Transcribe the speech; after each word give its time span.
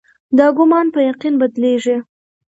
دا 0.37 0.47
ګومان 0.57 0.87
په 0.93 0.99
یقین 1.09 1.33
بدلېدی. 1.41 1.95